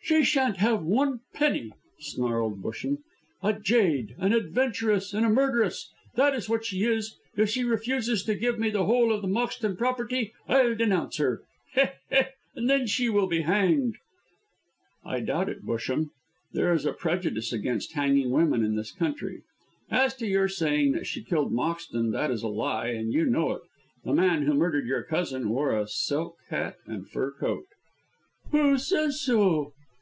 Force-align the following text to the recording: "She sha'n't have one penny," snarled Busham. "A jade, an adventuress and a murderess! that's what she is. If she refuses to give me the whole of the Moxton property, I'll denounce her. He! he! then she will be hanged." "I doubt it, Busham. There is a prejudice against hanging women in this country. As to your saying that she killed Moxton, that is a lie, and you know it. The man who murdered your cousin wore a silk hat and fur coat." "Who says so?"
"She 0.00 0.24
sha'n't 0.24 0.56
have 0.56 0.82
one 0.82 1.20
penny," 1.34 1.70
snarled 2.00 2.62
Busham. 2.62 3.02
"A 3.42 3.52
jade, 3.52 4.14
an 4.16 4.32
adventuress 4.32 5.12
and 5.12 5.26
a 5.26 5.28
murderess! 5.28 5.92
that's 6.14 6.48
what 6.48 6.64
she 6.64 6.82
is. 6.84 7.18
If 7.36 7.50
she 7.50 7.62
refuses 7.62 8.24
to 8.24 8.34
give 8.34 8.58
me 8.58 8.70
the 8.70 8.86
whole 8.86 9.12
of 9.12 9.20
the 9.20 9.28
Moxton 9.28 9.76
property, 9.76 10.32
I'll 10.48 10.74
denounce 10.74 11.18
her. 11.18 11.42
He! 11.74 11.82
he! 12.08 12.22
then 12.56 12.86
she 12.86 13.10
will 13.10 13.26
be 13.26 13.42
hanged." 13.42 13.98
"I 15.04 15.20
doubt 15.20 15.50
it, 15.50 15.66
Busham. 15.66 16.08
There 16.54 16.72
is 16.72 16.86
a 16.86 16.94
prejudice 16.94 17.52
against 17.52 17.92
hanging 17.92 18.30
women 18.30 18.64
in 18.64 18.76
this 18.76 18.92
country. 18.92 19.42
As 19.90 20.14
to 20.16 20.26
your 20.26 20.48
saying 20.48 20.92
that 20.92 21.06
she 21.06 21.22
killed 21.22 21.52
Moxton, 21.52 22.12
that 22.12 22.30
is 22.30 22.42
a 22.42 22.48
lie, 22.48 22.88
and 22.92 23.12
you 23.12 23.26
know 23.26 23.52
it. 23.52 23.62
The 24.06 24.14
man 24.14 24.46
who 24.46 24.54
murdered 24.54 24.86
your 24.86 25.02
cousin 25.02 25.50
wore 25.50 25.78
a 25.78 25.86
silk 25.86 26.38
hat 26.48 26.76
and 26.86 27.06
fur 27.06 27.30
coat." 27.32 27.66
"Who 28.52 28.78
says 28.78 29.20
so?" 29.20 29.74